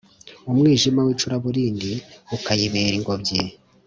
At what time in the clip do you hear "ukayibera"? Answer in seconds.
2.35-2.93